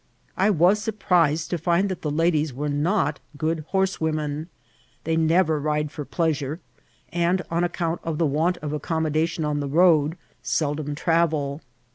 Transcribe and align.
I 0.35 0.49
was 0.49 0.81
surprised 0.81 1.51
to 1.51 1.59
find 1.59 1.87
that 1.87 2.01
the 2.01 2.09
ladies 2.09 2.55
were 2.55 2.69
not 2.69 3.19
good 3.37 3.65
horsewomen. 3.67 4.49
They 5.03 5.15
never 5.15 5.59
ride 5.59 5.91
for 5.91 6.05
pleasure, 6.05 6.59
and, 7.13 7.43
aa 7.51 7.61
accoimt 7.61 7.99
of 8.03 8.17
the 8.17 8.25
want 8.25 8.57
of 8.63 8.73
accommodation 8.73 9.45
on 9.45 9.59
the 9.59 9.69
road, 9.69 10.17
seldom 10.41 10.95
travel. 10.95 11.61